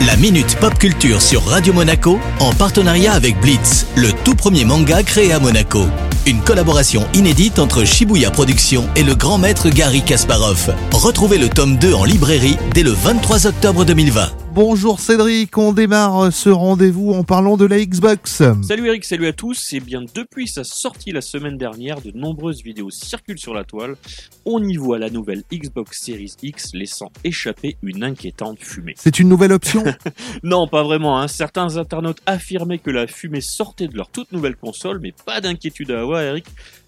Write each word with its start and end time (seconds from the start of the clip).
La 0.00 0.16
Minute 0.16 0.56
Pop 0.60 0.76
Culture 0.78 1.22
sur 1.22 1.44
Radio 1.46 1.72
Monaco 1.72 2.18
en 2.40 2.52
partenariat 2.52 3.12
avec 3.12 3.40
Blitz, 3.40 3.86
le 3.94 4.12
tout 4.24 4.34
premier 4.34 4.64
manga 4.64 5.02
créé 5.02 5.32
à 5.32 5.38
Monaco. 5.38 5.86
Une 6.26 6.40
collaboration 6.40 7.06
inédite 7.12 7.58
entre 7.58 7.84
Shibuya 7.84 8.30
Productions 8.30 8.88
et 8.96 9.02
le 9.02 9.14
grand 9.14 9.36
maître 9.36 9.68
Gary 9.68 10.02
Kasparov. 10.02 10.74
Retrouvez 10.90 11.36
le 11.36 11.50
tome 11.50 11.76
2 11.76 11.92
en 11.92 12.04
librairie 12.04 12.56
dès 12.72 12.82
le 12.82 12.92
23 12.92 13.46
octobre 13.46 13.84
2020. 13.84 14.44
Bonjour 14.54 15.00
Cédric, 15.00 15.58
on 15.58 15.72
démarre 15.72 16.32
ce 16.32 16.48
rendez-vous 16.48 17.12
en 17.12 17.24
parlant 17.24 17.56
de 17.56 17.64
la 17.64 17.84
Xbox. 17.84 18.40
Salut 18.62 18.86
Eric, 18.86 19.04
salut 19.04 19.26
à 19.26 19.32
tous. 19.32 19.72
Et 19.72 19.80
bien 19.80 20.04
depuis 20.14 20.46
sa 20.46 20.62
sortie 20.62 21.10
la 21.10 21.22
semaine 21.22 21.58
dernière, 21.58 22.00
de 22.00 22.12
nombreuses 22.12 22.62
vidéos 22.62 22.90
circulent 22.90 23.40
sur 23.40 23.52
la 23.52 23.64
toile. 23.64 23.96
On 24.44 24.62
y 24.62 24.76
voit 24.76 25.00
la 25.00 25.10
nouvelle 25.10 25.42
Xbox 25.52 26.00
Series 26.00 26.34
X 26.40 26.70
laissant 26.72 27.10
échapper 27.24 27.76
une 27.82 28.04
inquiétante 28.04 28.60
fumée. 28.60 28.94
C'est 28.96 29.18
une 29.18 29.28
nouvelle 29.28 29.52
option? 29.52 29.82
Non, 30.42 30.68
pas 30.68 30.82
vraiment. 30.82 31.18
Hein. 31.18 31.26
Certains 31.26 31.76
internautes 31.76 32.20
affirmaient 32.26 32.78
que 32.78 32.90
la 32.90 33.06
fumée 33.06 33.40
sortait 33.40 33.88
de 33.88 33.96
leur 33.96 34.08
toute 34.08 34.30
nouvelle 34.30 34.56
console, 34.56 35.00
mais 35.00 35.12
pas 35.24 35.40
d'inquiétude 35.40 35.90
à 35.90 36.00
avoir 36.00 36.13
Eric. 36.22 36.46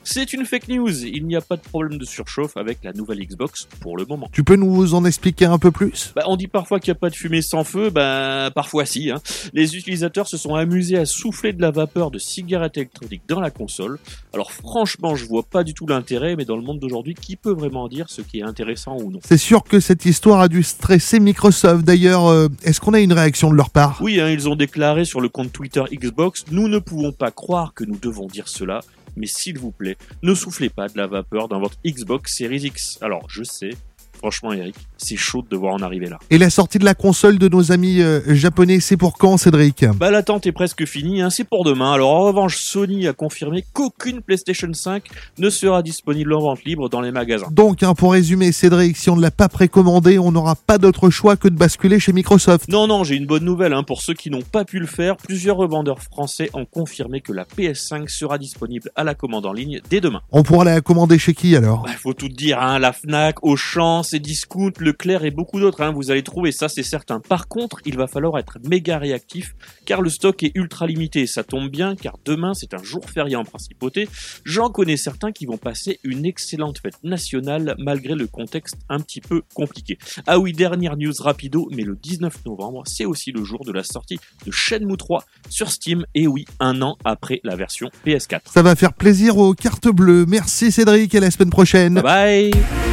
C'est 0.08 0.32
une 0.32 0.46
fake 0.46 0.68
news. 0.68 1.04
Il 1.04 1.26
n'y 1.26 1.34
a 1.34 1.40
pas 1.40 1.56
de 1.56 1.62
problème 1.62 1.98
de 1.98 2.04
surchauffe 2.04 2.56
avec 2.56 2.78
la 2.84 2.92
nouvelle 2.92 3.18
Xbox 3.26 3.66
pour 3.80 3.96
le 3.96 4.04
moment. 4.04 4.28
Tu 4.30 4.44
peux 4.44 4.54
nous 4.54 4.94
en 4.94 5.04
expliquer 5.04 5.46
un 5.46 5.58
peu 5.58 5.72
plus? 5.72 6.12
Bah, 6.14 6.22
on 6.28 6.36
dit 6.36 6.46
parfois 6.46 6.78
qu'il 6.78 6.92
n'y 6.92 6.96
a 6.96 7.00
pas 7.00 7.10
de 7.10 7.16
fumée 7.16 7.42
sans 7.42 7.64
feu, 7.64 7.90
bah 7.90 8.52
parfois 8.54 8.86
si. 8.86 9.10
Hein. 9.10 9.20
Les 9.52 9.76
utilisateurs 9.76 10.28
se 10.28 10.36
sont 10.36 10.54
amusés 10.54 10.96
à 10.96 11.06
souffler 11.06 11.52
de 11.52 11.60
la 11.60 11.72
vapeur 11.72 12.12
de 12.12 12.20
cigarettes 12.20 12.76
électroniques 12.76 13.22
dans 13.26 13.40
la 13.40 13.50
console. 13.50 13.98
Alors 14.32 14.52
franchement, 14.52 15.16
je 15.16 15.26
vois 15.26 15.42
pas 15.42 15.64
du 15.64 15.74
tout 15.74 15.88
l'intérêt, 15.88 16.36
mais 16.36 16.44
dans 16.44 16.56
le 16.56 16.62
monde 16.62 16.78
d'aujourd'hui, 16.78 17.14
qui 17.14 17.34
peut 17.34 17.52
vraiment 17.52 17.88
dire 17.88 18.08
ce 18.08 18.22
qui 18.22 18.38
est 18.38 18.44
intéressant 18.44 18.96
ou 18.98 19.10
non? 19.10 19.18
C'est 19.24 19.38
sûr 19.38 19.64
que 19.64 19.80
cette 19.80 20.06
histoire 20.06 20.38
a 20.38 20.46
dû 20.46 20.62
stresser 20.62 21.18
Microsoft. 21.18 21.84
D'ailleurs, 21.84 22.28
euh, 22.28 22.46
est-ce 22.62 22.80
qu'on 22.80 22.94
a 22.94 23.00
une 23.00 23.12
réaction 23.12 23.50
de 23.50 23.56
leur 23.56 23.70
part? 23.70 23.98
Oui, 24.00 24.20
hein, 24.20 24.30
ils 24.30 24.48
ont 24.48 24.54
déclaré 24.54 25.04
sur 25.04 25.20
le 25.20 25.28
compte 25.28 25.52
Twitter 25.52 25.82
Xbox, 25.92 26.44
nous 26.52 26.68
ne 26.68 26.78
pouvons 26.78 27.10
pas 27.10 27.32
croire 27.32 27.74
que 27.74 27.82
nous 27.82 27.98
devons 27.98 28.28
dire 28.28 28.46
cela 28.46 28.82
mais 29.16 29.26
s'il 29.26 29.58
vous 29.58 29.72
plaît, 29.72 29.96
ne 30.22 30.34
soufflez 30.34 30.68
pas 30.68 30.88
de 30.88 30.96
la 30.96 31.06
vapeur 31.06 31.48
dans 31.48 31.60
votre 31.60 31.76
Xbox 31.84 32.36
Series 32.36 32.66
X. 32.66 32.98
Alors, 33.00 33.28
je 33.28 33.42
sais, 33.42 33.70
franchement, 34.16 34.52
Eric, 34.52 34.74
c'est 34.96 35.16
chaud 35.16 35.42
de 35.42 35.48
devoir 35.48 35.74
en 35.74 35.82
arriver 35.82 36.08
là. 36.08 36.18
Et 36.30 36.38
la 36.38 36.50
sortie 36.50 36.78
de 36.78 36.84
la 36.84 36.94
console 36.94 37.38
de 37.38 37.48
nos 37.48 37.72
amis 37.72 38.00
euh, 38.00 38.20
japonais, 38.34 38.80
c'est 38.80 38.96
pour 38.96 39.18
quand, 39.18 39.36
Cédric? 39.36 39.84
Bah, 39.96 40.10
l'attente 40.10 40.46
est 40.46 40.52
presque 40.52 40.84
finie, 40.86 41.22
hein, 41.22 41.30
c'est 41.30 41.44
pour 41.44 41.64
demain. 41.64 41.92
Alors, 41.92 42.10
en 42.10 42.22
revanche, 42.24 42.58
Sony 42.58 43.06
a 43.06 43.12
confirmé 43.12 43.64
qu'aucune 43.72 44.20
PlayStation 44.20 44.72
5 44.72 45.04
ne 45.38 45.50
sera 45.50 45.82
disponible 45.82 46.32
en 46.32 46.40
vente 46.40 46.64
libre 46.64 46.88
dans 46.88 47.00
les 47.00 47.12
magasins. 47.12 47.48
Donc, 47.50 47.82
hein, 47.82 47.94
pour 47.94 48.12
résumer, 48.12 48.52
Cédric, 48.52 48.96
si 48.96 49.10
on 49.10 49.16
ne 49.16 49.22
l'a 49.22 49.30
pas 49.30 49.48
précommandé, 49.48 50.18
on 50.18 50.32
n'aura 50.32 50.56
pas 50.56 50.78
d'autre 50.78 51.10
choix 51.10 51.36
que 51.36 51.48
de 51.48 51.56
basculer 51.56 52.00
chez 52.00 52.12
Microsoft. 52.12 52.68
Non, 52.68 52.86
non, 52.86 53.04
j'ai 53.04 53.16
une 53.16 53.26
bonne 53.26 53.44
nouvelle. 53.44 53.72
Hein. 53.72 53.82
Pour 53.82 54.02
ceux 54.02 54.14
qui 54.14 54.30
n'ont 54.30 54.42
pas 54.42 54.64
pu 54.64 54.78
le 54.78 54.86
faire, 54.86 55.16
plusieurs 55.16 55.56
revendeurs 55.56 56.00
français 56.00 56.50
ont 56.54 56.64
confirmé 56.64 57.20
que 57.20 57.32
la 57.32 57.44
PS5 57.44 58.08
sera 58.08 58.38
disponible 58.38 58.90
à 58.96 59.04
la 59.04 59.14
commande 59.14 59.46
en 59.46 59.52
ligne 59.52 59.80
dès 59.90 60.00
demain. 60.00 60.22
On 60.32 60.42
pourra 60.42 60.64
la 60.64 60.80
commander 60.80 61.18
chez 61.18 61.34
qui 61.34 61.56
alors? 61.56 61.82
Bah, 61.82 61.90
faut 61.98 62.14
tout 62.14 62.28
dire, 62.28 62.60
hein, 62.60 62.78
la 62.78 62.92
Fnac, 62.92 63.42
Auchan, 63.42 64.02
Cdiscount, 64.06 64.72
Leclerc 64.78 65.24
et 65.24 65.30
beaucoup 65.30 65.60
d'autres. 65.60 65.82
Hein, 65.82 65.92
vous 65.92 66.10
allez 66.10 66.22
trouver 66.22 66.52
ça, 66.52 66.68
c'est 66.68 66.82
certain. 66.82 67.20
Par 67.20 67.48
contre, 67.48 67.80
il 67.84 67.96
va 67.96 68.06
falloir 68.06 68.38
être 68.38 68.58
méga 68.64 68.98
réactif 68.98 69.54
car 69.84 70.02
le 70.02 70.10
stock 70.10 70.42
est 70.42 70.52
ultra 70.54 70.86
limité. 70.86 71.26
Ça 71.26 71.44
tombe 71.44 71.70
bien 71.70 71.96
car 71.96 72.18
demain 72.24 72.54
c'est 72.54 72.74
un 72.74 72.82
jour 72.82 73.08
férié 73.08 73.36
en 73.36 73.44
principauté. 73.44 74.08
J'en 74.44 74.70
connais 74.70 74.96
certains 74.96 75.32
qui 75.32 75.46
vont 75.46 75.56
passer 75.56 75.98
une 76.04 76.24
excellente 76.24 76.78
fête 76.78 77.02
nationale 77.02 77.74
malgré 77.78 78.14
le 78.14 78.26
contexte 78.26 78.76
un 78.88 79.00
petit 79.00 79.20
peu 79.20 79.42
compliqué. 79.54 79.98
Ah 80.26 80.38
oui, 80.38 80.52
dernière 80.52 80.96
news 80.96 81.12
rapido, 81.18 81.68
mais 81.72 81.82
le 81.82 81.96
19 81.96 82.44
novembre, 82.46 82.82
c'est 82.86 83.04
aussi 83.04 83.32
le 83.32 83.44
jour 83.44 83.64
de 83.64 83.72
la 83.72 83.82
sortie 83.82 84.18
de 84.44 84.50
Shenmue 84.50 84.96
3 84.96 85.24
sur 85.48 85.70
Steam. 85.70 86.04
Et 86.14 86.26
oui, 86.26 86.44
un 86.60 86.82
an 86.82 86.96
après 87.04 87.40
la 87.44 87.56
version 87.56 87.90
PS4. 88.06 88.40
Ça 88.52 88.62
va 88.62 88.76
faire 88.76 88.92
plaisir 88.92 89.38
aux 89.38 89.54
cartes 89.54 89.88
bleues. 89.88 90.26
Merci 90.26 90.72
Cédric 90.72 91.14
et 91.14 91.18
à 91.18 91.20
la 91.20 91.30
semaine 91.30 91.50
prochaine. 91.50 92.00
Bye. 92.00 92.52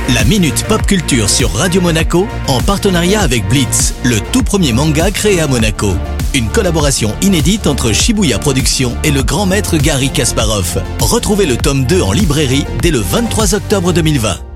La 0.10 0.26
Minute 0.26 0.66
Pop 0.68 0.86
Culture 0.86 1.30
sur 1.30 1.52
Radio 1.54 1.80
Monaco 1.80 2.28
en 2.48 2.60
partenariat 2.60 3.22
avec 3.22 3.48
Blitz, 3.48 3.96
le 4.04 4.20
tout 4.32 4.44
premier 4.44 4.74
manga 4.74 5.10
créé 5.12 5.40
à 5.40 5.48
Monaco. 5.48 5.94
Une 6.34 6.50
collaboration 6.50 7.16
inédite 7.22 7.68
entre 7.68 7.94
Shibuya 7.94 8.38
Productions 8.38 8.98
et 9.06 9.12
le 9.12 9.24
grand 9.24 9.46
maître 9.46 9.78
Gary 9.78 10.10
Kasparov. 10.10 10.84
Retrouvez 11.00 11.46
le 11.46 11.56
tome 11.56 11.86
2 11.86 12.02
en 12.02 12.12
librairie 12.12 12.66
dès 12.82 12.92
le 12.92 13.00
23 13.00 13.56
octobre 13.56 13.94
2020. 13.94 14.53